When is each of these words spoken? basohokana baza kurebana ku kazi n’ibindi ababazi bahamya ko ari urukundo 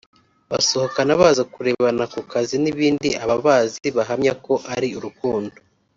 basohokana 0.49 1.11
baza 1.21 1.43
kurebana 1.53 2.03
ku 2.13 2.21
kazi 2.31 2.55
n’ibindi 2.63 3.09
ababazi 3.23 3.87
bahamya 3.97 4.33
ko 4.45 4.53
ari 4.73 4.87
urukundo 4.97 5.55